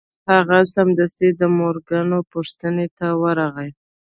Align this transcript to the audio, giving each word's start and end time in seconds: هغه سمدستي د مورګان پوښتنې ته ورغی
هغه 0.31 0.57
سمدستي 0.73 1.29
د 1.39 1.41
مورګان 1.57 2.09
پوښتنې 2.31 2.87
ته 2.97 3.07
ورغی 3.21 3.69